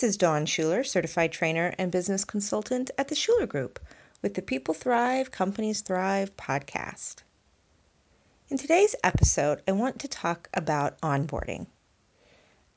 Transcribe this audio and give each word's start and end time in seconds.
This 0.00 0.12
is 0.12 0.16
Dawn 0.16 0.46
Shuler, 0.46 0.86
certified 0.86 1.30
trainer 1.30 1.74
and 1.76 1.92
business 1.92 2.24
consultant 2.24 2.90
at 2.96 3.08
the 3.08 3.14
Shuler 3.14 3.46
Group 3.46 3.78
with 4.22 4.32
the 4.32 4.40
People 4.40 4.72
Thrive, 4.72 5.30
Companies 5.30 5.82
Thrive 5.82 6.34
podcast. 6.38 7.16
In 8.48 8.56
today's 8.56 8.94
episode, 9.04 9.60
I 9.68 9.72
want 9.72 9.98
to 9.98 10.08
talk 10.08 10.48
about 10.54 10.98
onboarding. 11.02 11.66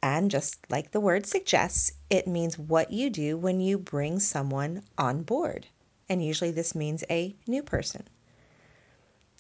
And 0.02 0.30
just 0.30 0.70
like 0.70 0.92
the 0.92 1.00
word 1.00 1.26
suggests, 1.26 1.94
it 2.10 2.28
means 2.28 2.60
what 2.60 2.92
you 2.92 3.10
do 3.10 3.38
when 3.38 3.62
you 3.62 3.78
bring 3.78 4.20
someone 4.20 4.84
on 4.98 5.24
board. 5.24 5.68
And 6.10 6.22
usually 6.22 6.52
this 6.52 6.76
means 6.76 7.06
a 7.10 7.34
new 7.48 7.64
person. 7.64 8.06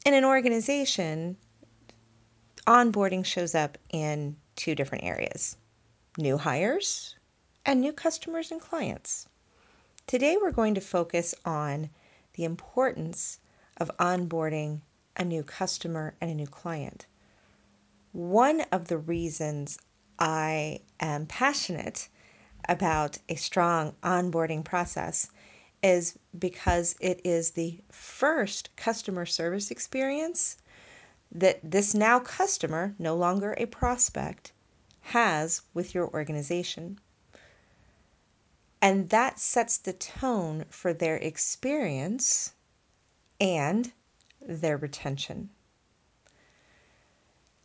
In 0.05 0.13
an 0.13 0.23
organization, 0.23 1.35
onboarding 2.65 3.25
shows 3.25 3.53
up 3.53 3.77
in 3.89 4.37
two 4.55 4.73
different 4.73 5.03
areas 5.03 5.57
new 6.17 6.37
hires 6.37 7.15
and 7.65 7.79
new 7.79 7.93
customers 7.93 8.51
and 8.51 8.59
clients. 8.59 9.27
Today, 10.05 10.35
we're 10.35 10.51
going 10.51 10.75
to 10.75 10.81
focus 10.81 11.33
on 11.45 11.89
the 12.33 12.43
importance 12.43 13.39
of 13.77 13.91
onboarding 13.97 14.81
a 15.15 15.23
new 15.23 15.43
customer 15.43 16.15
and 16.19 16.29
a 16.29 16.35
new 16.35 16.47
client. 16.47 17.05
One 18.11 18.61
of 18.71 18.87
the 18.87 18.97
reasons 18.97 19.77
I 20.19 20.81
am 20.99 21.25
passionate 21.25 22.09
about 22.67 23.17
a 23.29 23.35
strong 23.35 23.95
onboarding 24.03 24.63
process 24.63 25.29
is 25.81 26.17
because 26.37 26.95
it 26.99 27.19
is 27.23 27.51
the 27.51 27.79
first 27.91 28.75
customer 28.75 29.25
service 29.25 29.71
experience 29.71 30.57
that 31.31 31.59
this 31.63 31.93
now 31.93 32.19
customer, 32.19 32.95
no 32.99 33.15
longer 33.15 33.55
a 33.57 33.65
prospect, 33.65 34.51
has 35.01 35.61
with 35.73 35.93
your 35.93 36.07
organization. 36.09 36.99
And 38.83 39.11
that 39.11 39.39
sets 39.39 39.77
the 39.77 39.93
tone 39.93 40.65
for 40.69 40.91
their 40.91 41.15
experience 41.15 42.51
and 43.39 43.93
their 44.41 44.75
retention. 44.75 45.51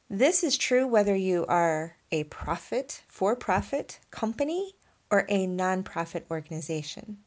This 0.09 0.45
is 0.45 0.57
true 0.57 0.87
whether 0.87 1.17
you 1.17 1.45
are 1.47 1.97
a 2.13 2.23
profit, 2.25 3.03
for 3.09 3.35
profit 3.35 3.99
company 4.13 4.77
or 5.11 5.27
a 5.29 5.49
nonprofit 5.49 6.23
organization. 6.31 7.19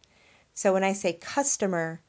So 0.54 0.72
when 0.72 0.86
I 0.86 0.94
say 0.94 1.12
customer, 1.12 2.00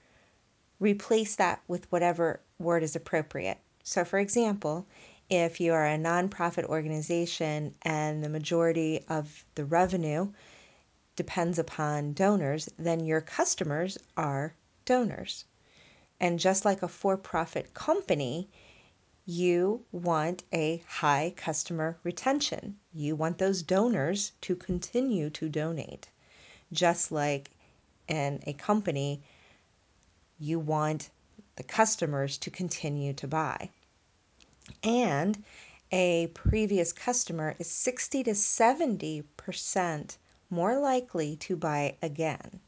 replace 0.79 1.35
that 1.35 1.63
with 1.67 1.91
whatever 1.91 2.43
word 2.61 2.85
is 2.85 2.95
appropriate. 2.95 3.59
So, 3.83 4.05
for 4.05 4.21
example, 4.21 4.87
if 5.29 5.61
you 5.61 5.73
are 5.73 5.89
a 5.89 5.99
nonprofit 5.99 6.67
organization 6.67 7.75
and 7.83 8.23
the 8.23 8.29
majority 8.29 9.05
of 9.09 9.45
the 9.57 9.65
revenue 9.65 10.31
depends 11.17 11.59
upon 11.59 12.13
donors, 12.13 12.69
then 12.79 13.05
your 13.05 13.21
customers 13.21 13.99
are 14.17 14.55
donors. 14.85 15.45
And 16.19 16.39
just 16.39 16.65
like 16.65 16.83
a 16.83 16.89
for 16.89 17.17
profit 17.17 17.75
company, 17.75 18.49
you 19.27 19.85
want 19.93 20.43
a 20.53 20.83
high 20.87 21.33
customer 21.37 21.99
retention. 22.03 22.79
You 22.93 23.15
want 23.15 23.39
those 23.39 23.63
donors 23.63 24.33
to 24.43 24.57
continue 24.57 25.31
to 25.31 25.49
donate. 25.49 26.09
Just 26.73 27.13
like 27.13 27.51
in 28.09 28.43
a 28.47 28.53
company, 28.55 29.23
you 30.39 30.59
want 30.59 31.11
the 31.57 31.63
customers 31.63 32.39
to 32.39 32.51
continue 32.51 33.13
to 33.13 33.29
buy. 33.29 33.71
And 34.83 35.45
a 35.93 36.29
previous 36.29 36.93
customer 36.93 37.55
is 37.59 37.71
60 37.71 38.25
to 38.25 38.31
70% 38.31 40.17
more 40.53 40.79
likely 40.79 41.35
to 41.37 41.57
buy 41.57 41.97
again. 42.03 42.61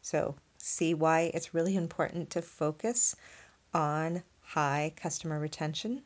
So, 0.00 0.36
see 0.56 0.94
why 0.94 1.30
it's 1.34 1.52
really 1.52 1.76
important 1.76 2.30
to 2.30 2.40
focus 2.40 3.14
on 3.74 4.22
high 4.40 4.94
customer 4.96 5.38
retention? 5.38 6.02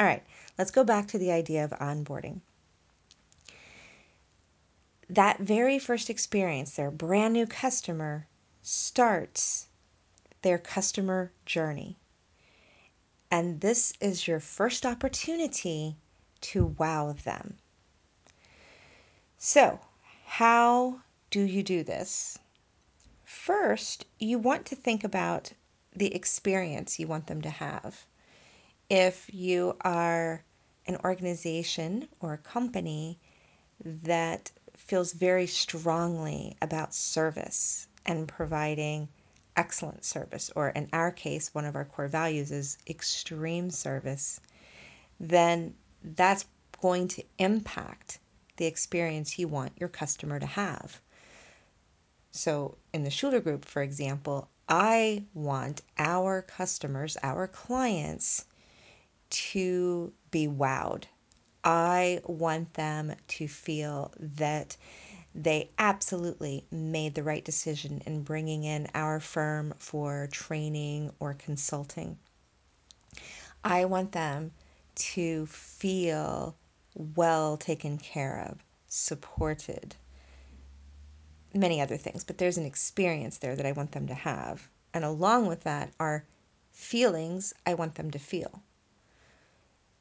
All 0.00 0.06
right, 0.06 0.24
let's 0.58 0.72
go 0.72 0.82
back 0.82 1.06
to 1.08 1.18
the 1.18 1.30
idea 1.30 1.64
of 1.64 1.70
onboarding. 1.70 2.40
That 5.08 5.38
very 5.38 5.78
first 5.78 6.10
experience, 6.10 6.72
their 6.72 6.90
brand 6.90 7.32
new 7.34 7.46
customer, 7.46 8.26
starts 8.60 9.68
their 10.42 10.58
customer 10.58 11.30
journey. 11.46 11.96
And 13.30 13.60
this 13.60 13.92
is 14.00 14.26
your 14.26 14.40
first 14.40 14.84
opportunity 14.84 15.96
to 16.40 16.74
wow 16.76 17.12
them. 17.12 17.58
So, 19.38 19.78
how 20.38 21.00
do 21.30 21.40
you 21.40 21.62
do 21.62 21.84
this? 21.84 22.36
First, 23.22 24.04
you 24.18 24.36
want 24.36 24.66
to 24.66 24.74
think 24.74 25.04
about 25.04 25.52
the 25.94 26.12
experience 26.12 26.98
you 26.98 27.06
want 27.06 27.28
them 27.28 27.40
to 27.42 27.50
have. 27.50 28.04
If 28.90 29.32
you 29.32 29.76
are 29.82 30.42
an 30.88 30.96
organization 31.04 32.08
or 32.18 32.32
a 32.32 32.38
company 32.38 33.20
that 33.84 34.50
feels 34.76 35.12
very 35.12 35.46
strongly 35.46 36.56
about 36.60 36.96
service 36.96 37.86
and 38.04 38.26
providing 38.26 39.08
excellent 39.56 40.04
service, 40.04 40.50
or 40.56 40.70
in 40.70 40.88
our 40.92 41.12
case, 41.12 41.54
one 41.54 41.64
of 41.64 41.76
our 41.76 41.84
core 41.84 42.08
values 42.08 42.50
is 42.50 42.76
extreme 42.88 43.70
service, 43.70 44.40
then 45.20 45.76
that's 46.02 46.44
going 46.80 47.06
to 47.06 47.22
impact 47.38 48.18
the 48.56 48.66
experience 48.66 49.38
you 49.38 49.48
want 49.48 49.72
your 49.78 49.88
customer 49.88 50.38
to 50.38 50.46
have. 50.46 51.00
So, 52.30 52.78
in 52.92 53.04
the 53.04 53.10
Shuler 53.10 53.42
Group, 53.42 53.64
for 53.64 53.82
example, 53.82 54.48
I 54.68 55.24
want 55.34 55.82
our 55.98 56.42
customers, 56.42 57.16
our 57.22 57.46
clients, 57.46 58.46
to 59.30 60.12
be 60.30 60.46
wowed. 60.46 61.04
I 61.62 62.20
want 62.24 62.74
them 62.74 63.14
to 63.28 63.48
feel 63.48 64.12
that 64.18 64.76
they 65.34 65.70
absolutely 65.78 66.64
made 66.70 67.14
the 67.14 67.22
right 67.22 67.44
decision 67.44 68.02
in 68.06 68.22
bringing 68.22 68.64
in 68.64 68.88
our 68.94 69.18
firm 69.18 69.74
for 69.78 70.28
training 70.30 71.12
or 71.18 71.34
consulting. 71.34 72.18
I 73.64 73.86
want 73.86 74.12
them 74.12 74.52
to 74.94 75.46
feel 75.46 76.56
well 76.94 77.56
taken 77.56 77.98
care 77.98 78.46
of, 78.48 78.64
supported, 78.88 79.96
many 81.52 81.80
other 81.80 81.96
things, 81.96 82.24
but 82.24 82.38
there's 82.38 82.58
an 82.58 82.66
experience 82.66 83.38
there 83.38 83.56
that 83.56 83.66
I 83.66 83.72
want 83.72 83.92
them 83.92 84.06
to 84.08 84.14
have. 84.14 84.68
And 84.92 85.04
along 85.04 85.46
with 85.46 85.62
that 85.62 85.92
are 85.98 86.24
feelings 86.70 87.52
I 87.66 87.74
want 87.74 87.94
them 87.94 88.10
to 88.10 88.18
feel. 88.18 88.62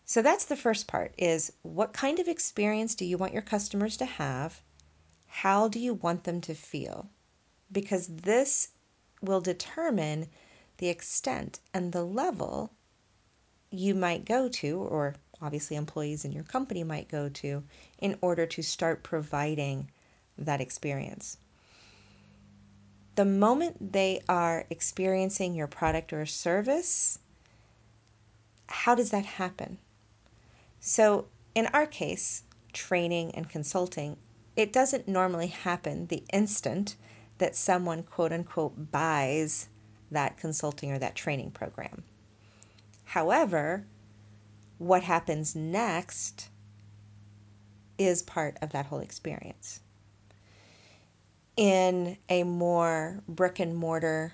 So 0.05 0.21
that's 0.21 0.45
the 0.45 0.55
first 0.55 0.87
part 0.87 1.13
is 1.17 1.53
what 1.61 1.93
kind 1.93 2.19
of 2.19 2.27
experience 2.27 2.93
do 2.93 3.05
you 3.05 3.17
want 3.17 3.33
your 3.33 3.41
customers 3.41 3.97
to 3.97 4.05
have? 4.05 4.61
How 5.27 5.67
do 5.67 5.79
you 5.79 5.93
want 5.95 6.25
them 6.25 6.41
to 6.41 6.53
feel? 6.53 7.09
Because 7.71 8.07
this 8.07 8.69
will 9.21 9.41
determine 9.41 10.27
the 10.77 10.89
extent 10.89 11.59
and 11.73 11.91
the 11.91 12.03
level 12.03 12.73
you 13.71 13.95
might 13.95 14.25
go 14.25 14.47
to, 14.47 14.79
or 14.79 15.15
obviously 15.43 15.75
employees 15.75 16.25
in 16.25 16.31
your 16.31 16.43
company 16.43 16.83
might 16.83 17.09
go 17.09 17.29
to, 17.29 17.63
in 17.99 18.17
order 18.21 18.45
to 18.45 18.61
start 18.63 19.03
providing 19.03 19.89
that 20.37 20.61
experience 20.61 21.37
the 23.15 23.25
moment 23.25 23.93
they 23.93 24.21
are 24.27 24.65
experiencing 24.69 25.53
your 25.53 25.67
product 25.67 26.13
or 26.13 26.25
service, 26.25 27.19
how 28.67 28.95
does 28.95 29.11
that 29.11 29.25
happen? 29.25 29.77
So, 30.79 31.27
in 31.53 31.67
our 31.67 31.85
case, 31.85 32.43
training 32.73 33.35
and 33.35 33.47
consulting, 33.47 34.17
it 34.55 34.73
doesn't 34.73 35.07
normally 35.07 35.47
happen 35.47 36.07
the 36.07 36.23
instant 36.33 36.95
that 37.37 37.55
someone 37.55 38.03
quote 38.03 38.31
unquote 38.31 38.91
buys 38.91 39.69
that 40.09 40.37
consulting 40.37 40.91
or 40.91 40.99
that 40.99 41.15
training 41.15 41.51
program. 41.51 42.03
However, 43.05 43.85
what 44.77 45.03
happens 45.03 45.55
next 45.55 46.49
is 47.97 48.21
part 48.21 48.57
of 48.61 48.71
that 48.71 48.87
whole 48.87 48.99
experience 48.99 49.79
in 51.55 52.17
a 52.29 52.43
more 52.43 53.21
brick 53.27 53.59
and 53.59 53.75
mortar 53.75 54.33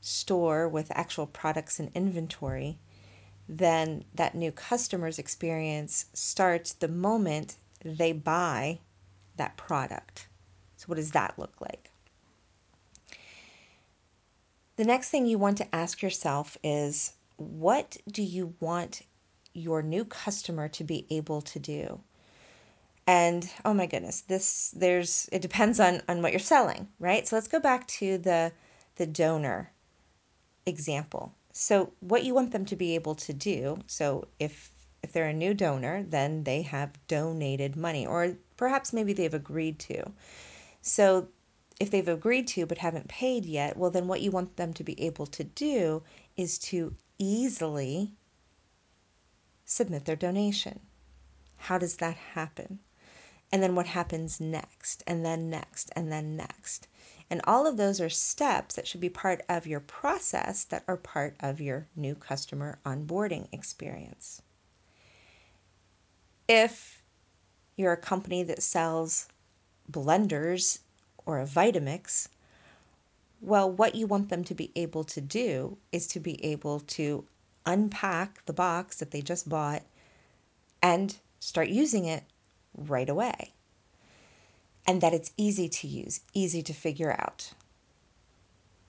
store 0.00 0.68
with 0.68 0.92
actual 0.94 1.26
products 1.26 1.80
and 1.80 1.90
inventory, 1.94 2.78
then 3.48 4.04
that 4.14 4.34
new 4.34 4.52
customer's 4.52 5.18
experience 5.18 6.06
starts 6.12 6.72
the 6.74 6.88
moment 6.88 7.56
they 7.84 8.12
buy 8.12 8.78
that 9.36 9.56
product. 9.56 10.28
So, 10.76 10.86
what 10.86 10.96
does 10.96 11.12
that 11.12 11.38
look 11.38 11.60
like? 11.60 11.90
The 14.76 14.84
next 14.84 15.10
thing 15.10 15.26
you 15.26 15.38
want 15.38 15.58
to 15.58 15.74
ask 15.74 16.02
yourself 16.02 16.56
is 16.62 17.12
what 17.36 17.96
do 18.10 18.22
you 18.22 18.54
want 18.60 19.02
your 19.54 19.82
new 19.82 20.04
customer 20.04 20.68
to 20.68 20.84
be 20.84 21.06
able 21.10 21.40
to 21.40 21.58
do? 21.58 22.00
And 23.06 23.50
oh 23.64 23.74
my 23.74 23.86
goodness, 23.86 24.22
this 24.22 24.70
there's 24.76 25.28
it 25.32 25.42
depends 25.42 25.78
on 25.80 26.02
on 26.08 26.22
what 26.22 26.32
you're 26.32 26.40
selling, 26.40 26.88
right? 26.98 27.26
So 27.26 27.36
let's 27.36 27.48
go 27.48 27.60
back 27.60 27.86
to 27.88 28.18
the 28.18 28.52
the 28.96 29.06
donor 29.06 29.72
example. 30.66 31.34
So 31.52 31.92
what 32.00 32.24
you 32.24 32.34
want 32.34 32.50
them 32.50 32.64
to 32.66 32.76
be 32.76 32.94
able 32.94 33.14
to 33.16 33.32
do, 33.32 33.78
so 33.86 34.26
if 34.40 34.72
if 35.02 35.12
they're 35.12 35.28
a 35.28 35.34
new 35.34 35.54
donor, 35.54 36.02
then 36.02 36.44
they 36.44 36.62
have 36.62 36.98
donated 37.06 37.76
money 37.76 38.06
or 38.06 38.36
perhaps 38.56 38.92
maybe 38.92 39.12
they've 39.12 39.34
agreed 39.34 39.78
to. 39.80 40.10
So 40.80 41.28
if 41.78 41.90
they've 41.90 42.08
agreed 42.08 42.46
to 42.48 42.66
but 42.66 42.78
haven't 42.78 43.08
paid 43.08 43.44
yet, 43.44 43.76
well 43.76 43.90
then 43.90 44.08
what 44.08 44.22
you 44.22 44.30
want 44.30 44.56
them 44.56 44.72
to 44.74 44.84
be 44.84 45.00
able 45.00 45.26
to 45.26 45.44
do 45.44 46.02
is 46.36 46.58
to 46.70 46.94
easily 47.18 48.12
submit 49.64 50.04
their 50.04 50.16
donation. 50.16 50.80
How 51.56 51.78
does 51.78 51.96
that 51.96 52.16
happen? 52.16 52.80
And 53.50 53.62
then 53.62 53.74
what 53.74 53.86
happens 53.86 54.40
next, 54.40 55.02
and 55.06 55.24
then 55.24 55.48
next, 55.48 55.90
and 55.94 56.10
then 56.10 56.36
next. 56.36 56.88
And 57.30 57.40
all 57.44 57.66
of 57.66 57.76
those 57.76 58.00
are 58.00 58.10
steps 58.10 58.74
that 58.74 58.86
should 58.86 59.00
be 59.00 59.08
part 59.08 59.42
of 59.48 59.66
your 59.66 59.80
process 59.80 60.64
that 60.64 60.84
are 60.86 60.96
part 60.96 61.36
of 61.40 61.60
your 61.60 61.86
new 61.96 62.14
customer 62.14 62.78
onboarding 62.84 63.48
experience. 63.52 64.42
If 66.48 67.02
you're 67.76 67.92
a 67.92 67.96
company 67.96 68.42
that 68.42 68.62
sells 68.62 69.28
blenders 69.90 70.80
or 71.24 71.40
a 71.40 71.46
Vitamix, 71.46 72.28
well, 73.40 73.70
what 73.70 73.94
you 73.94 74.06
want 74.06 74.28
them 74.28 74.44
to 74.44 74.54
be 74.54 74.70
able 74.76 75.04
to 75.04 75.20
do 75.20 75.76
is 75.92 76.06
to 76.08 76.20
be 76.20 76.42
able 76.44 76.80
to 76.80 77.24
unpack 77.66 78.44
the 78.46 78.52
box 78.52 78.96
that 78.96 79.10
they 79.10 79.22
just 79.22 79.48
bought 79.48 79.82
and 80.82 81.16
start 81.40 81.68
using 81.68 82.04
it 82.04 82.24
right 82.76 83.08
away. 83.08 83.52
And 84.86 85.00
that 85.00 85.14
it's 85.14 85.32
easy 85.36 85.68
to 85.68 85.86
use, 85.86 86.20
easy 86.34 86.62
to 86.62 86.74
figure 86.74 87.12
out. 87.12 87.52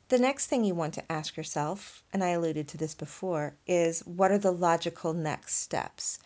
The 0.10 0.20
next 0.20 0.48
thing 0.48 0.64
you 0.64 0.76
want 0.76 0.94
to 0.96 1.12
ask 1.12 1.36
yourself, 1.36 2.04
and 2.14 2.24
I 2.24 2.30
alluded 2.30 2.68
to 2.68 2.78
this 2.78 2.94
before, 2.94 3.56
is 3.66 4.02
what 4.02 4.30
are 4.30 4.38
the 4.38 4.52
logical 4.52 5.14
next 5.14 5.56
steps? 5.56 6.20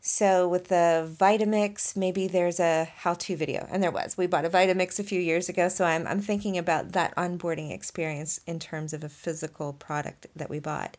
So 0.00 0.46
with 0.48 0.68
the 0.68 1.10
Vitamix, 1.18 1.96
maybe 1.96 2.28
there's 2.28 2.60
a 2.60 2.84
how-to 2.84 3.36
video, 3.36 3.66
and 3.70 3.82
there 3.82 3.90
was. 3.90 4.16
We 4.16 4.26
bought 4.26 4.44
a 4.44 4.50
Vitamix 4.50 4.98
a 4.98 5.04
few 5.04 5.20
years 5.20 5.48
ago, 5.48 5.68
so 5.68 5.84
I'm 5.84 6.06
I'm 6.06 6.20
thinking 6.20 6.56
about 6.56 6.92
that 6.92 7.16
onboarding 7.16 7.72
experience 7.72 8.40
in 8.46 8.58
terms 8.58 8.92
of 8.92 9.02
a 9.02 9.08
physical 9.08 9.72
product 9.72 10.26
that 10.36 10.50
we 10.50 10.60
bought. 10.60 10.96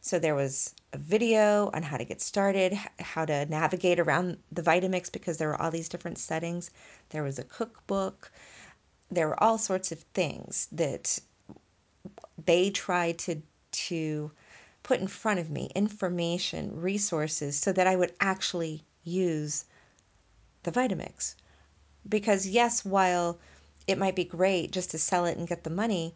So 0.00 0.18
there 0.18 0.34
was 0.34 0.74
a 0.92 0.98
video 0.98 1.70
on 1.74 1.82
how 1.82 1.96
to 1.96 2.04
get 2.04 2.20
started, 2.20 2.72
how 3.00 3.24
to 3.24 3.46
navigate 3.46 3.98
around 3.98 4.38
the 4.50 4.62
Vitamix 4.62 5.10
because 5.10 5.38
there 5.38 5.48
were 5.48 5.60
all 5.60 5.70
these 5.70 5.88
different 5.88 6.18
settings. 6.18 6.70
There 7.10 7.22
was 7.22 7.38
a 7.38 7.44
cookbook. 7.44 8.30
There 9.10 9.28
were 9.28 9.42
all 9.42 9.58
sorts 9.58 9.92
of 9.92 10.00
things 10.14 10.68
that 10.72 11.18
they 12.44 12.70
tried 12.70 13.18
to 13.18 13.42
to 13.70 14.30
put 14.82 15.00
in 15.00 15.06
front 15.06 15.40
of 15.40 15.50
me 15.50 15.70
information, 15.74 16.80
resources, 16.80 17.58
so 17.58 17.72
that 17.72 17.86
I 17.86 17.96
would 17.96 18.14
actually 18.20 18.84
use 19.04 19.66
the 20.62 20.72
Vitamix. 20.72 21.34
Because, 22.08 22.46
yes, 22.46 22.84
while 22.84 23.38
it 23.86 23.98
might 23.98 24.16
be 24.16 24.24
great 24.24 24.70
just 24.70 24.90
to 24.92 24.98
sell 24.98 25.26
it 25.26 25.36
and 25.36 25.48
get 25.48 25.64
the 25.64 25.70
money, 25.70 26.14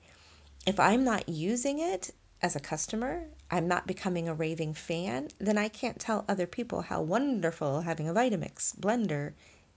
if 0.66 0.80
I'm 0.80 1.04
not 1.04 1.28
using 1.28 1.80
it 1.80 2.12
as 2.42 2.56
a 2.56 2.60
customer, 2.60 3.28
I'm 3.50 3.68
not 3.68 3.86
becoming 3.86 4.28
a 4.28 4.34
raving 4.34 4.74
fan, 4.74 5.28
then 5.38 5.56
I 5.56 5.68
can't 5.68 6.00
tell 6.00 6.24
other 6.28 6.46
people 6.46 6.82
how 6.82 7.00
wonderful 7.00 7.82
having 7.82 8.08
a 8.08 8.14
Vitamix 8.14 8.74
blender 8.76 9.34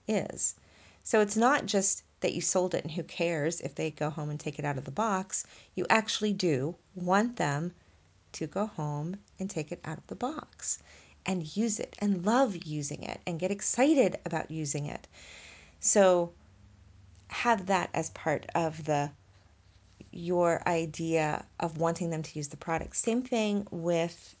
is. 0.08 0.56
So 1.04 1.20
it's 1.20 1.36
not 1.36 1.66
just 1.66 2.02
that 2.20 2.34
you 2.34 2.40
sold 2.40 2.74
it 2.74 2.82
and 2.82 2.92
who 2.92 3.04
cares 3.04 3.60
if 3.60 3.76
they 3.76 3.90
go 3.92 4.10
home 4.10 4.30
and 4.30 4.40
take 4.40 4.58
it 4.58 4.64
out 4.64 4.78
of 4.78 4.84
the 4.84 4.90
box. 4.90 5.46
You 5.76 5.86
actually 5.88 6.32
do 6.32 6.74
want 6.96 7.36
them 7.36 7.72
to 8.32 8.46
go 8.48 8.66
home 8.66 9.18
and 9.38 9.48
take 9.48 9.70
it 9.70 9.80
out 9.84 9.98
of 9.98 10.06
the 10.08 10.16
box 10.16 10.80
and 11.24 11.56
use 11.56 11.78
it 11.78 11.94
and 12.00 12.26
love 12.26 12.64
using 12.64 13.02
it 13.02 13.20
and 13.26 13.38
get 13.38 13.52
excited 13.52 14.18
about 14.24 14.50
using 14.50 14.86
it. 14.86 15.06
So 15.78 16.32
have 17.28 17.66
that 17.66 17.90
as 17.94 18.10
part 18.10 18.46
of 18.54 18.84
the 18.84 19.12
your 20.16 20.62
idea 20.66 21.44
of 21.60 21.78
wanting 21.78 22.10
them 22.10 22.22
to 22.22 22.38
use 22.38 22.48
the 22.48 22.56
product. 22.56 22.96
Same 22.96 23.22
thing 23.22 23.66
with 23.70 24.36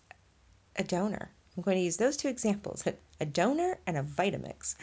a 0.76 0.84
donor. 0.84 1.30
I'm 1.56 1.62
going 1.62 1.76
to 1.76 1.82
use 1.82 1.96
those 1.96 2.16
two 2.16 2.28
examples, 2.28 2.84
a 3.20 3.26
donor 3.26 3.78
and 3.86 3.96
a 3.96 4.02
Vitamix. 4.02 4.74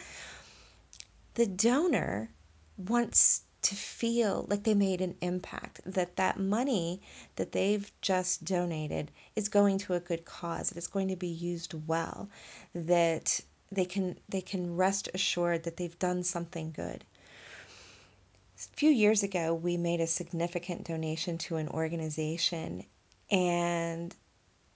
The 1.36 1.46
donor 1.46 2.30
wants 2.78 3.42
to 3.64 3.76
feel 3.76 4.46
like 4.50 4.64
they 4.64 4.74
made 4.74 5.00
an 5.02 5.16
impact, 5.22 5.80
that 5.86 6.18
that 6.18 6.38
money 6.38 7.02
that 7.38 7.54
they've 7.54 7.92
just 8.02 8.44
donated 8.44 9.10
is 9.36 9.48
going 9.48 9.78
to 9.80 9.94
a 9.94 10.00
good 10.00 10.26
cause, 10.26 10.70
that 10.70 10.78
it's 10.78 10.88
going 10.88 11.08
to 11.08 11.16
be 11.16 11.28
used 11.28 11.74
well, 11.88 12.30
that 12.76 13.40
they 13.72 13.86
can 13.86 14.18
they 14.30 14.42
can 14.42 14.76
rest 14.76 15.10
assured 15.14 15.64
that 15.64 15.78
they've 15.78 15.98
done 15.98 16.24
something 16.24 16.72
good. 16.72 17.06
Few 18.76 18.90
years 18.90 19.24
ago, 19.24 19.54
we 19.54 19.78
made 19.78 20.00
a 20.00 20.08
significant 20.08 20.86
donation 20.86 21.38
to 21.40 21.58
an 21.58 21.68
organization, 21.70 22.86
and 23.30 24.16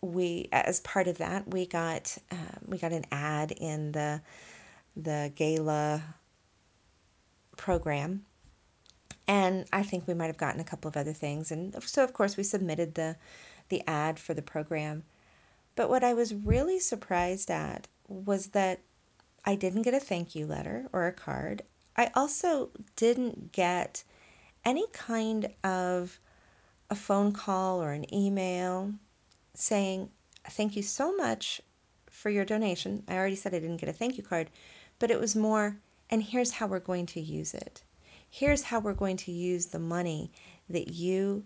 we, 0.01 0.49
as 0.51 0.79
part 0.81 1.07
of 1.07 1.17
that, 1.19 1.47
we 1.47 1.65
got 1.65 2.17
um, 2.31 2.59
we 2.65 2.77
got 2.77 2.91
an 2.91 3.05
ad 3.11 3.51
in 3.51 3.91
the 3.91 4.21
the 4.95 5.31
gala 5.35 6.03
program 7.55 8.25
and 9.27 9.65
I 9.73 9.83
think 9.83 10.07
we 10.07 10.13
might 10.13 10.27
have 10.27 10.37
gotten 10.37 10.61
a 10.61 10.65
couple 10.65 10.87
of 10.87 10.95
other 10.95 11.13
things. 11.13 11.51
And 11.51 11.75
so, 11.83 12.03
of 12.03 12.13
course, 12.13 12.37
we 12.37 12.43
submitted 12.43 12.95
the, 12.95 13.17
the 13.69 13.83
ad 13.87 14.19
for 14.19 14.33
the 14.33 14.41
program. 14.41 15.03
But 15.75 15.89
what 15.89 16.03
I 16.03 16.13
was 16.13 16.33
really 16.33 16.79
surprised 16.79 17.51
at 17.51 17.87
was 18.07 18.47
that 18.47 18.79
I 19.43 19.55
didn't 19.55 19.81
get 19.81 19.93
a 19.93 19.99
thank 19.99 20.33
you 20.33 20.47
letter 20.47 20.87
or 20.93 21.07
a 21.07 21.11
card. 21.11 21.63
I 21.97 22.11
also 22.13 22.69
didn't 22.95 23.51
get 23.51 24.03
any 24.63 24.85
kind 24.93 25.53
of 25.63 26.19
a 26.89 26.95
phone 26.95 27.31
call 27.33 27.81
or 27.81 27.91
an 27.91 28.13
email 28.13 28.93
saying, 29.53 30.09
Thank 30.49 30.75
you 30.75 30.83
so 30.83 31.15
much 31.15 31.61
for 32.09 32.29
your 32.29 32.45
donation. 32.45 33.03
I 33.07 33.17
already 33.17 33.35
said 33.35 33.53
I 33.53 33.59
didn't 33.59 33.77
get 33.77 33.89
a 33.89 33.93
thank 33.93 34.17
you 34.17 34.23
card, 34.23 34.49
but 34.99 35.11
it 35.11 35.19
was 35.19 35.35
more, 35.35 35.77
and 36.09 36.23
here's 36.23 36.51
how 36.51 36.67
we're 36.67 36.79
going 36.79 37.05
to 37.07 37.19
use 37.19 37.53
it 37.53 37.83
here's 38.29 38.63
how 38.63 38.79
we're 38.79 38.93
going 38.93 39.17
to 39.17 39.31
use 39.31 39.67
the 39.67 39.79
money 39.79 40.31
that 40.69 40.89
you 40.89 41.43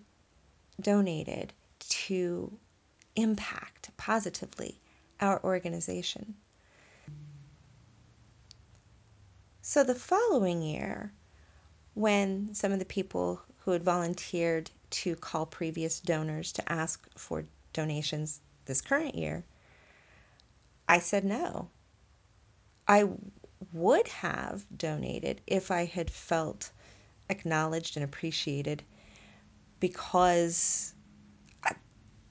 donated 0.79 1.53
to 1.79 2.51
impact 3.15 3.91
positively 3.97 4.79
our 5.19 5.43
organization. 5.43 6.35
So 9.63 9.83
the 9.83 9.93
following 9.93 10.63
year, 10.63 11.13
when 11.93 12.55
some 12.55 12.71
of 12.71 12.79
the 12.79 12.85
people 12.85 13.43
who 13.59 13.71
had 13.71 13.83
volunteered 13.83 14.71
to 14.89 15.15
call 15.15 15.45
previous 15.45 15.99
donors 15.99 16.51
to 16.53 16.71
ask 16.71 17.07
for 17.15 17.45
donations 17.71 18.39
this 18.65 18.81
current 18.81 19.13
year, 19.13 19.45
I 20.89 20.97
said 20.97 21.23
no. 21.23 21.69
I 22.87 23.07
would 23.71 24.07
have 24.07 24.65
donated 24.75 25.41
if 25.45 25.69
I 25.69 25.85
had 25.85 26.09
felt 26.09 26.71
acknowledged 27.29 27.95
and 27.95 28.03
appreciated 28.03 28.81
because 29.79 30.95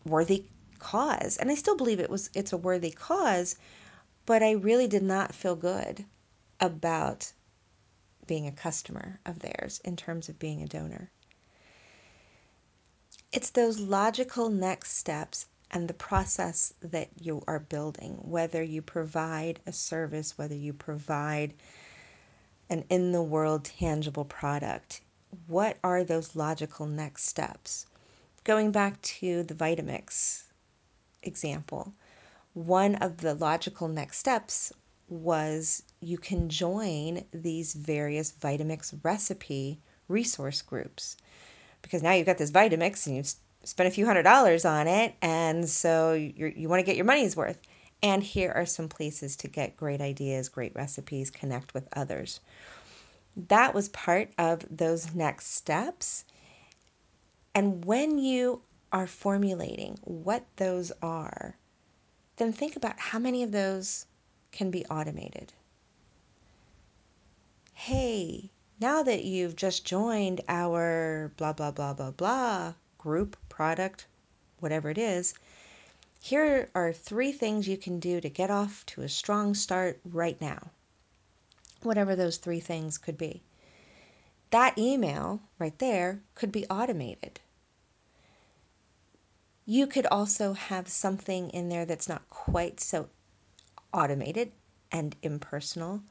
worthy 0.05 0.47
cause. 0.81 1.37
And 1.37 1.49
I 1.49 1.55
still 1.55 1.77
believe 1.77 2.01
it 2.01 2.11
was 2.11 2.29
it's 2.35 2.53
a 2.53 2.57
worthy 2.57 2.91
cause, 2.91 3.55
but 4.27 4.43
I 4.43 4.51
really 4.51 4.89
did 4.89 5.05
not 5.05 5.33
feel 5.33 5.55
good 5.55 6.05
about 6.61 7.33
being 8.27 8.47
a 8.47 8.53
customer 8.53 9.19
of 9.27 9.41
theirs 9.41 9.81
in 9.85 9.97
terms 9.97 10.29
of 10.29 10.39
being 10.39 10.63
a 10.63 10.69
donor. 10.69 11.11
It's 13.33 13.51
those 13.51 13.81
logical 13.81 14.51
next 14.51 14.93
steps 14.93 15.47
and 15.71 15.89
the 15.89 15.95
process 15.95 16.75
that 16.81 17.09
you 17.21 17.43
are 17.47 17.61
building, 17.61 18.15
whether 18.23 18.63
you 18.63 18.83
provide 18.83 19.61
a 19.67 19.73
service, 19.73 20.37
whether 20.37 20.55
you 20.55 20.73
provide 20.73 21.55
an 22.69 22.85
in 22.89 23.13
the 23.13 23.23
world 23.23 23.65
tangible 23.65 24.25
product. 24.25 25.01
What 25.47 25.79
are 25.85 26.03
those 26.03 26.35
logical 26.35 26.87
next 26.87 27.25
steps? 27.25 27.87
Going 28.43 28.73
back 28.73 29.01
to 29.03 29.43
the 29.43 29.55
Vitamix 29.55 30.45
example, 31.23 31.95
one 32.53 32.97
of 32.97 33.19
the 33.19 33.35
logical 33.35 33.87
next 33.87 34.19
steps 34.19 34.73
was 35.11 35.83
you 36.01 36.17
can 36.17 36.49
join 36.49 37.25
these 37.33 37.75
various 37.75 38.33
Vitamix 38.33 38.95
recipe 39.03 39.81
resource 40.09 40.63
groups 40.63 41.17
because 41.83 42.03
now 42.03 42.13
you've 42.13 42.27
got 42.27 42.39
this 42.39 42.51
Vitamix 42.51 43.07
and 43.07 43.17
you've 43.17 43.35
spent 43.65 43.89
a 43.89 43.91
few 43.91 44.07
hundred 44.07 44.23
dollars 44.23 44.65
on 44.65 44.87
it, 44.87 45.15
and 45.21 45.69
so 45.69 46.13
you 46.13 46.53
you 46.57 46.69
want 46.69 46.81
to 46.81 46.87
get 46.87 46.97
your 46.97 47.05
money's 47.05 47.37
worth. 47.37 47.59
And 48.03 48.23
here 48.23 48.53
are 48.53 48.65
some 48.65 48.89
places 48.89 49.37
to 49.37 49.49
get 49.49 49.77
great 49.77 50.01
ideas, 50.01 50.49
great 50.49 50.75
recipes, 50.75 51.31
connect 51.31 51.75
with 51.75 51.87
others. 51.95 52.41
That 53.49 53.75
was 53.75 53.91
part 53.91 54.31
of 54.39 54.65
those 54.71 55.15
next 55.15 55.55
steps. 55.55 56.25
And 57.55 57.85
when 57.85 58.19
you 58.19 58.63
are 58.93 59.07
formulating 59.07 59.99
what 60.03 60.45
those 60.57 60.93
are, 61.03 61.57
then 62.37 62.53
think 62.53 62.77
about 62.77 62.99
how 62.99 63.19
many 63.19 63.43
of 63.43 63.53
those 63.53 64.07
can 64.53 64.71
be 64.71 64.85
automated. 64.87 65.53
Hey, 67.73 68.51
now 68.81 69.03
that 69.03 69.25
you've 69.25 69.57
just 69.57 69.85
joined 69.85 70.41
our 70.49 71.33
blah, 71.37 71.53
blah, 71.53 71.71
blah, 71.71 71.95
blah, 71.95 72.11
blah 72.11 72.75
group, 72.99 73.37
product, 73.49 74.07
whatever 74.59 74.91
it 74.91 74.99
is, 74.99 75.33
here 76.21 76.69
are 76.75 76.93
three 76.93 77.33
things 77.33 77.67
you 77.67 77.79
can 77.79 77.99
do 77.99 78.21
to 78.21 78.29
get 78.29 78.51
off 78.51 78.85
to 78.85 79.01
a 79.01 79.09
strong 79.09 79.55
start 79.55 79.99
right 80.05 80.39
now. 80.41 80.71
Whatever 81.83 82.15
those 82.15 82.37
three 82.37 82.61
things 82.61 82.99
could 82.99 83.17
be. 83.17 83.43
That 84.51 84.77
email 84.77 85.41
right 85.59 85.79
there 85.79 86.21
could 86.35 86.53
be 86.53 86.67
automated. 86.67 87.41
You 89.65 89.87
could 89.87 90.07
also 90.07 90.53
have 90.53 90.89
something 90.89 91.49
in 91.51 91.71
there 91.71 91.87
that's 91.87 92.09
not 92.09 92.29
quite 92.29 92.81
so 92.81 93.09
automated 93.93 94.53
and 94.93 95.17
impersonal. 95.23 96.03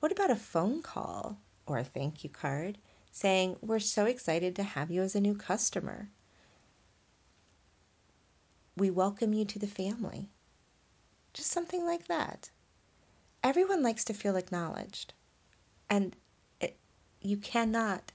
What 0.00 0.12
about 0.12 0.30
a 0.30 0.36
phone 0.36 0.82
call 0.82 1.38
or 1.66 1.78
a 1.78 1.84
thank 1.84 2.24
you 2.24 2.30
card 2.30 2.78
saying, 3.10 3.56
We're 3.60 3.78
so 3.78 4.06
excited 4.06 4.56
to 4.56 4.62
have 4.62 4.90
you 4.90 5.02
as 5.02 5.14
a 5.14 5.20
new 5.20 5.34
customer? 5.34 6.10
We 8.76 8.90
welcome 8.90 9.32
you 9.32 9.44
to 9.44 9.58
the 9.58 9.66
family. 9.66 10.28
Just 11.32 11.50
something 11.50 11.84
like 11.84 12.06
that. 12.08 12.50
Everyone 13.42 13.82
likes 13.82 14.04
to 14.06 14.14
feel 14.14 14.36
acknowledged. 14.36 15.12
And 15.88 16.16
it, 16.60 16.76
you 17.20 17.36
cannot 17.36 18.12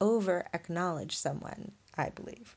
over 0.00 0.46
acknowledge 0.52 1.16
someone, 1.16 1.72
I 1.96 2.10
believe. 2.10 2.56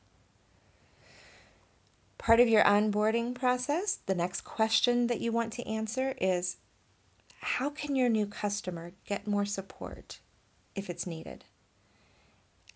Part 2.22 2.38
of 2.38 2.48
your 2.48 2.62
onboarding 2.62 3.34
process, 3.34 3.98
the 4.06 4.14
next 4.14 4.42
question 4.42 5.08
that 5.08 5.20
you 5.20 5.32
want 5.32 5.52
to 5.54 5.66
answer 5.66 6.14
is 6.20 6.56
how 7.40 7.68
can 7.68 7.96
your 7.96 8.08
new 8.08 8.26
customer 8.26 8.92
get 9.04 9.26
more 9.26 9.44
support 9.44 10.20
if 10.76 10.88
it's 10.88 11.04
needed? 11.04 11.44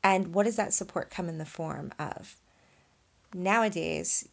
And 0.02 0.34
what 0.34 0.46
does 0.46 0.56
that 0.56 0.74
support 0.74 1.10
come 1.10 1.28
in 1.28 1.38
the 1.38 1.44
form 1.44 1.92
of? 1.96 2.34
Nowadays, 3.32 4.28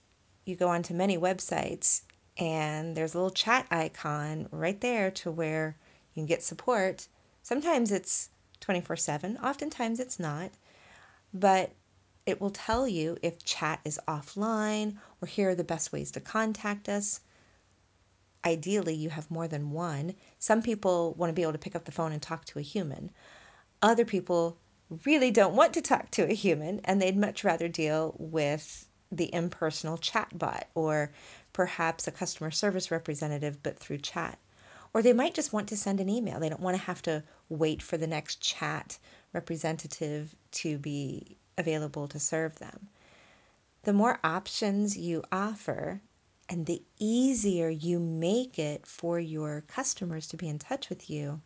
you 0.46 0.55
go 0.55 0.70
onto 0.70 0.96
many 0.96 1.15
websites 1.15 2.01
and 2.36 2.98
there's 2.98 3.13
a 3.13 3.17
little 3.17 3.29
chat 3.29 3.67
icon 3.70 4.48
right 4.50 4.82
there 4.82 5.12
to 5.12 5.29
where 5.29 5.77
you 6.15 6.22
can 6.22 6.25
get 6.25 6.41
support. 6.41 7.08
Sometimes 7.43 7.91
it's 7.91 8.32
24 8.62 8.96
7, 8.96 9.38
oftentimes 9.38 10.00
it's 10.00 10.20
not. 10.20 10.50
But 11.32 11.72
it 12.25 12.39
will 12.39 12.51
tell 12.51 12.88
you 12.88 13.18
if 13.22 13.44
chat 13.44 13.82
is 13.84 14.00
offline 14.08 14.98
or 15.22 15.27
here 15.27 15.50
are 15.50 15.56
the 15.56 15.63
best 15.63 15.92
ways 15.92 16.12
to 16.12 16.22
contact 16.22 16.88
us. 16.88 17.20
Ideally, 18.46 18.96
you 18.96 19.10
have 19.10 19.30
more 19.30 19.48
than 19.48 19.72
one. 19.72 20.15
Some 20.39 20.62
people 20.62 21.13
want 21.15 21.30
to 21.30 21.34
be 21.34 21.42
able 21.42 21.53
to 21.53 21.58
pick 21.58 21.75
up 21.75 21.86
the 21.86 21.92
phone 21.92 22.12
and 22.12 22.22
talk 22.22 22.46
to 22.46 22.60
a 22.60 22.62
human. 22.62 23.12
Other 23.82 24.06
people 24.06 24.58
really 25.06 25.32
don't 25.32 25.56
want 25.56 25.74
to 25.74 25.82
talk 25.82 26.12
to 26.12 26.30
a 26.30 26.34
human 26.34 26.80
and 26.86 27.01
they'd 27.01 27.18
much 27.18 27.44
rather 27.44 27.68
deal 27.68 28.15
with 28.18 28.88
the 29.12 29.34
impersonal 29.34 29.98
chat 29.98 30.38
bot 30.38 30.68
or 30.75 31.12
perhaps 31.51 32.08
a 32.08 32.12
customer 32.12 32.51
service 32.51 32.89
representative, 32.89 33.62
but 33.63 33.77
through 33.80 33.98
chat. 33.98 34.39
Or 34.94 35.01
they 35.01 35.13
might 35.13 35.34
just 35.34 35.53
want 35.53 35.68
to 35.70 35.77
send 35.77 36.00
an 36.00 36.10
email. 36.10 36.39
They 36.39 36.50
don't 36.50 36.62
want 36.62 36.77
to 36.77 36.84
have 36.84 37.01
to 37.03 37.24
wait 37.50 37.82
for 37.82 37.98
the 37.98 38.08
next 38.08 38.42
chat 38.42 38.98
representative 39.34 40.36
to 40.51 40.77
be 40.77 41.38
available 41.58 42.08
to 42.08 42.20
serve 42.20 42.60
them. 42.60 42.90
The 43.84 43.94
more 43.94 44.20
options 44.24 44.98
you 44.98 45.24
offer 45.32 46.02
and 46.50 46.66
the 46.66 46.84
easier 47.00 47.70
you 47.70 48.00
make 48.00 48.60
it 48.60 48.86
for 48.86 49.20
your 49.20 49.62
customers 49.68 50.28
to 50.28 50.38
be 50.38 50.48
in 50.48 50.60
touch 50.60 50.90
with 50.90 51.10
you, 51.10 51.42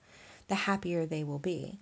the 0.47 0.55
happier 0.55 1.05
they 1.05 1.23
will 1.23 1.39
be. 1.39 1.79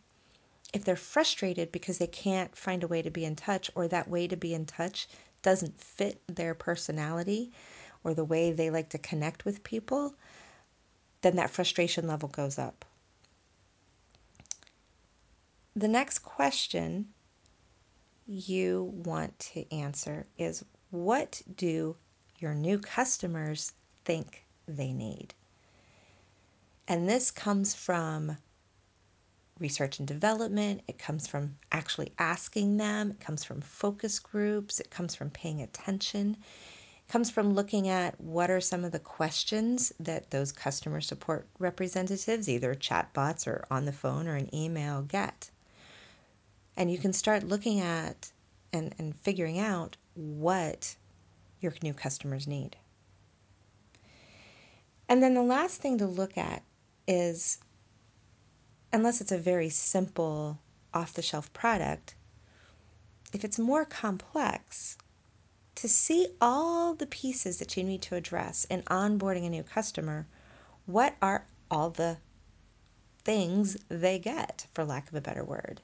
If 0.74 0.84
they're 0.84 0.96
frustrated 0.96 1.72
because 1.72 1.98
they 1.98 2.08
can't 2.08 2.56
find 2.56 2.84
a 2.84 2.88
way 2.88 3.02
to 3.02 3.10
be 3.10 3.26
in 3.26 3.36
touch 3.36 3.72
or 3.76 3.88
that 3.88 4.10
way 4.10 4.28
to 4.28 4.36
be 4.36 4.54
in 4.54 4.66
touch 4.66 5.08
doesn't 5.42 5.80
fit 5.80 6.22
their 6.28 6.54
personality 6.54 7.52
or 8.04 8.14
the 8.14 8.26
way 8.26 8.52
they 8.52 8.70
like 8.70 8.90
to 8.90 8.98
connect 8.98 9.46
with 9.46 9.64
people, 9.64 10.16
then 11.22 11.36
that 11.36 11.50
frustration 11.50 12.08
level 12.08 12.30
goes 12.30 12.60
up. 12.60 12.86
The 15.76 15.88
next 15.88 16.20
question 16.20 17.08
you 18.26 18.92
want 19.06 19.38
to 19.40 19.72
answer 19.74 20.26
is 20.38 20.64
what 20.90 21.42
do 21.56 21.96
your 22.40 22.54
new 22.54 22.80
customers 22.80 23.74
think 24.04 24.46
they 24.68 24.92
need? 24.94 25.34
And 26.88 27.10
this 27.10 27.32
comes 27.32 27.74
from 27.74 28.38
research 29.60 30.00
and 30.00 30.08
development, 30.08 30.82
it 30.88 31.00
comes 31.00 31.28
from 31.28 31.56
actually 31.72 32.12
asking 32.20 32.78
them, 32.78 33.12
it 33.12 33.20
comes 33.20 33.44
from 33.44 33.62
focus 33.62 34.20
groups, 34.20 34.80
it 34.80 34.92
comes 34.92 35.16
from 35.16 35.30
paying 35.30 35.62
attention. 35.62 36.38
It 37.08 37.12
comes 37.12 37.30
from 37.30 37.54
looking 37.54 37.88
at 37.88 38.20
what 38.20 38.52
are 38.52 38.60
some 38.60 38.84
of 38.84 38.92
the 38.92 39.00
questions 39.00 39.94
that 40.00 40.32
those 40.32 40.52
customer 40.52 41.00
support 41.00 41.48
representatives, 41.60 42.50
either 42.50 42.74
chatbots 42.76 43.48
or 43.48 43.66
on 43.72 43.86
the 43.86 43.94
phone 43.94 44.28
or 44.28 44.36
an 44.36 44.54
email, 44.54 45.04
get. 45.04 45.50
And 46.78 46.92
you 46.92 46.98
can 46.98 47.14
start 47.14 47.44
looking 47.44 47.80
at 47.80 48.32
and, 48.74 48.94
and 48.98 49.16
figuring 49.16 49.60
out 49.60 49.98
what 50.16 50.96
your 51.62 51.74
new 51.82 51.94
customers 51.94 52.48
need. 52.48 52.76
And 55.08 55.22
then 55.22 55.34
the 55.34 55.44
last 55.44 55.82
thing 55.82 55.98
to 56.00 56.06
look 56.06 56.38
at 56.38 56.64
is 57.08 57.60
unless 58.92 59.22
it's 59.22 59.32
a 59.32 59.38
very 59.38 59.70
simple 59.70 60.60
off 60.94 61.14
the 61.14 61.22
shelf 61.22 61.52
product, 61.54 62.16
if 63.34 63.44
it's 63.44 63.60
more 63.60 63.86
complex, 63.86 64.98
to 65.76 65.90
see 65.90 66.28
all 66.40 66.94
the 66.94 67.06
pieces 67.06 67.58
that 67.58 67.76
you 67.76 67.84
need 67.84 68.02
to 68.04 68.16
address 68.16 68.66
in 68.70 68.82
onboarding 68.84 69.46
a 69.46 69.50
new 69.50 69.64
customer, 69.64 70.26
what 70.86 71.16
are 71.22 71.46
all 71.70 71.90
the 71.90 72.18
things 73.24 73.76
they 73.90 74.18
get, 74.18 74.68
for 74.74 74.86
lack 74.86 75.10
of 75.10 75.16
a 75.16 75.22
better 75.22 75.44
word? 75.44 75.82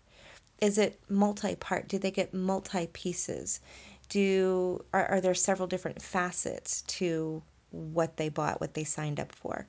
Is 0.62 0.78
it 0.78 1.00
multi 1.10 1.56
part? 1.56 1.88
Do 1.88 1.98
they 1.98 2.12
get 2.12 2.34
multi 2.34 2.88
pieces? 2.88 3.60
Do 4.10 4.86
are, 4.94 5.06
are 5.08 5.22
there 5.22 5.34
several 5.34 5.68
different 5.68 6.02
facets 6.02 6.84
to 6.84 7.42
what 7.72 8.18
they 8.18 8.30
bought, 8.30 8.62
what 8.62 8.76
they 8.76 8.84
signed 8.84 9.20
up 9.20 9.32
for? 9.34 9.68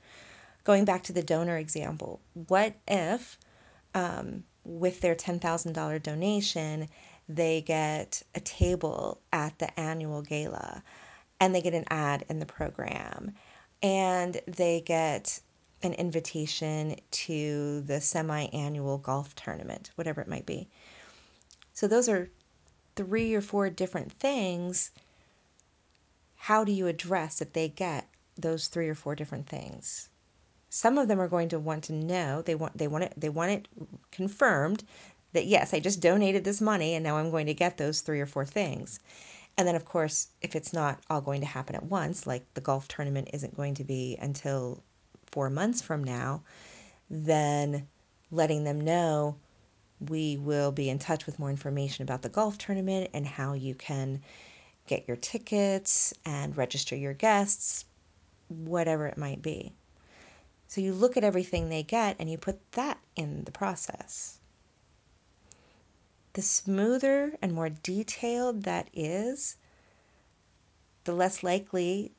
Going 0.65 0.85
back 0.85 1.03
to 1.05 1.13
the 1.13 1.23
donor 1.23 1.57
example, 1.57 2.21
what 2.35 2.75
if 2.87 3.39
um, 3.95 4.45
with 4.65 5.01
their 5.01 5.15
$10,000 5.15 6.03
donation, 6.03 6.89
they 7.29 7.63
get 7.63 8.23
a 8.35 8.41
table 8.41 9.21
at 9.33 9.59
the 9.59 9.79
annual 9.81 10.23
gala 10.23 10.83
and 11.41 11.55
they 11.55 11.63
get 11.63 11.75
an 11.75 11.85
ad 11.91 12.25
in 12.29 12.39
the 12.39 12.47
program 12.47 13.33
and 13.83 14.41
they 14.47 14.81
get 14.81 15.41
an 15.83 15.95
invitation 15.95 16.97
to 17.11 17.81
the 17.83 18.01
semi 18.01 18.47
annual 18.47 18.99
golf 18.99 19.35
tournament, 19.35 19.91
whatever 19.97 20.21
it 20.21 20.29
might 20.29 20.47
be. 20.47 20.69
So, 21.73 21.89
those 21.89 22.09
are 22.09 22.31
three 22.97 23.35
or 23.35 23.41
four 23.41 23.71
different 23.71 24.13
things. 24.13 24.91
How 26.37 26.65
do 26.65 26.73
you 26.73 26.87
address 26.87 27.41
if 27.41 27.53
they 27.53 27.69
get 27.69 28.09
those 28.37 28.69
three 28.69 28.89
or 28.89 28.95
four 28.95 29.15
different 29.15 29.49
things? 29.49 30.09
Some 30.69 30.99
of 30.99 31.09
them 31.09 31.21
are 31.21 31.29
going 31.29 31.49
to 31.51 31.59
want 31.59 31.85
to 31.85 31.93
know, 31.93 32.43
they 32.43 32.55
want 32.55 32.77
they 32.77 32.89
want 32.89 33.05
it 33.05 33.15
they 33.17 33.29
want 33.29 33.51
it 33.53 33.69
confirmed 34.11 34.85
that 35.33 35.47
yes, 35.47 35.73
I 35.75 35.81
just 35.81 36.01
donated 36.01 36.45
this 36.45 36.61
money 36.61 36.95
and 36.95 37.03
now 37.03 37.17
I'm 37.17 37.31
going 37.31 37.47
to 37.47 37.55
get 37.55 37.77
those 37.77 38.01
three 38.01 38.21
or 38.21 38.27
four 38.27 38.45
things. 38.45 39.01
And 39.57 39.69
then, 39.69 39.75
of 39.77 39.85
course, 39.85 40.29
if 40.41 40.57
it's 40.57 40.73
not 40.73 41.01
all 41.11 41.21
going 41.21 41.41
to 41.41 41.47
happen 41.47 41.77
at 41.77 41.85
once, 41.85 42.27
like 42.27 42.55
the 42.55 42.61
golf 42.61 42.89
tournament 42.89 43.29
isn't 43.33 43.57
going 43.57 43.75
to 43.75 43.85
be 43.85 44.17
until 44.21 44.83
four 45.33 45.51
months 45.51 45.83
from 45.83 46.05
now, 46.05 46.43
then 47.11 47.89
letting 48.31 48.65
them 48.65 48.81
know 48.81 49.37
we 50.09 50.37
will 50.37 50.73
be 50.73 50.89
in 50.89 50.99
touch 50.99 51.27
with 51.27 51.39
more 51.39 51.51
information 51.51 52.03
about 52.03 52.23
the 52.23 52.29
golf 52.29 52.59
tournament 52.59 53.11
and 53.13 53.27
how 53.27 53.53
you 53.55 53.75
can 53.75 54.21
get 54.87 55.07
your 55.07 55.17
tickets 55.17 56.13
and 56.25 56.57
register 56.57 56.97
your 56.97 57.15
guests, 57.15 57.85
whatever 58.49 59.07
it 59.07 59.19
might 59.19 59.43
be. 59.43 59.73
So 60.67 60.81
you 60.81 60.93
look 60.93 61.17
at 61.17 61.25
everything 61.25 61.69
they 61.69 61.83
get 61.83 62.17
and 62.19 62.31
you 62.31 62.39
put 62.39 62.73
that 62.73 62.99
in 63.15 63.45
the 63.45 63.53
process. 63.53 64.39
The 66.33 66.43
smoother 66.43 67.37
and 67.43 67.53
more 67.53 67.69
detailed 67.69 68.63
that 68.63 68.89
is, 68.95 69.57
the 71.05 71.13
less 71.13 71.43
likely 71.43 72.13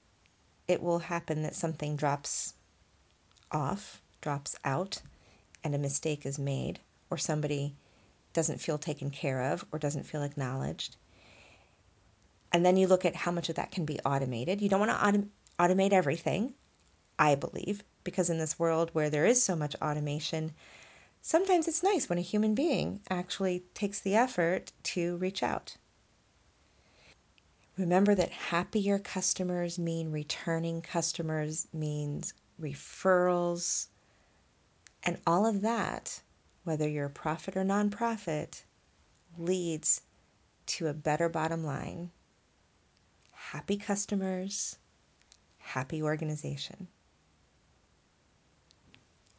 it 0.67 0.81
will 0.81 0.99
happen 0.99 1.41
that 1.41 1.55
something 1.55 1.95
drops 1.95 2.53
off, 3.53 4.01
drops 4.21 4.55
out, 4.65 5.01
and 5.63 5.73
a 5.73 5.77
mistake 5.77 6.25
is 6.25 6.37
made, 6.39 6.79
or 7.09 7.17
somebody 7.17 7.75
doesn't 8.33 8.59
feel 8.59 8.77
taken 8.77 9.09
care 9.09 9.53
of 9.53 9.63
or 9.71 9.79
doesn't 9.79 10.05
feel 10.05 10.23
acknowledged. 10.23 10.97
And 12.51 12.65
then 12.65 12.77
you 12.77 12.87
look 12.87 13.05
at 13.05 13.15
how 13.15 13.31
much 13.31 13.49
of 13.49 13.55
that 13.55 13.71
can 13.71 13.85
be 13.85 13.99
automated. 14.01 14.61
You 14.61 14.69
don't 14.69 14.79
want 14.79 14.91
to 14.91 14.97
autom- 14.97 15.29
automate 15.59 15.93
everything, 15.93 16.53
I 17.17 17.35
believe, 17.35 17.83
because 18.03 18.29
in 18.29 18.37
this 18.37 18.59
world 18.59 18.89
where 18.93 19.09
there 19.09 19.25
is 19.25 19.41
so 19.41 19.55
much 19.55 19.75
automation, 19.81 20.51
sometimes 21.21 21.67
it's 21.67 21.83
nice 21.83 22.09
when 22.09 22.17
a 22.17 22.21
human 22.21 22.53
being 22.53 23.01
actually 23.09 23.63
takes 23.73 23.99
the 23.99 24.15
effort 24.15 24.71
to 24.83 25.17
reach 25.17 25.41
out. 25.41 25.77
Remember 27.77 28.13
that 28.13 28.29
happier 28.29 28.99
customers 28.99 29.79
mean 29.79 30.11
returning 30.11 30.81
customers, 30.81 31.67
means 31.73 32.33
referrals, 32.59 33.87
and 35.03 35.19
all 35.27 35.45
of 35.45 35.61
that, 35.61 36.21
whether 36.63 36.87
you're 36.87 37.07
a 37.07 37.09
profit 37.09 37.57
or 37.57 37.63
nonprofit, 37.63 38.63
leads 39.37 40.01
to 40.65 40.87
a 40.87 40.93
better 40.93 41.27
bottom 41.29 41.63
line. 41.63 42.09
Happy 43.31 43.77
customers, 43.77 44.77
happy 45.57 46.01
organization. 46.01 46.87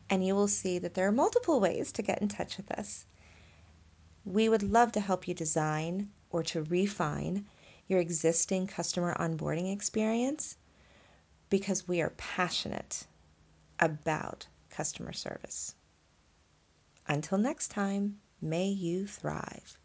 and 0.09 0.25
you 0.25 0.35
will 0.35 0.47
see 0.47 0.79
that 0.79 0.93
there 0.93 1.07
are 1.07 1.11
multiple 1.11 1.59
ways 1.59 1.91
to 1.93 2.01
get 2.01 2.21
in 2.21 2.27
touch 2.27 2.57
with 2.57 2.71
us. 2.71 3.05
We 4.25 4.49
would 4.49 4.63
love 4.63 4.91
to 4.93 4.99
help 4.99 5.27
you 5.27 5.33
design 5.33 6.09
or 6.29 6.43
to 6.43 6.63
refine 6.63 7.45
your 7.87 7.99
existing 7.99 8.67
customer 8.67 9.15
onboarding 9.19 9.71
experience 9.71 10.57
because 11.49 11.87
we 11.87 12.01
are 12.01 12.13
passionate 12.17 13.05
about 13.79 14.47
customer 14.69 15.13
service. 15.13 15.75
Until 17.07 17.37
next 17.37 17.69
time, 17.69 18.19
may 18.41 18.67
you 18.67 19.05
thrive. 19.07 19.77